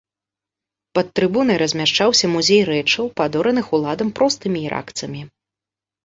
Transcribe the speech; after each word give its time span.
Пад 0.97 1.07
трыбунай 1.17 1.57
размяшчаўся 1.63 2.25
музей 2.35 2.61
рэчаў, 2.69 3.11
падораных 3.21 3.65
уладам 3.79 4.09
простымі 4.21 4.59
іракцамі. 4.71 5.21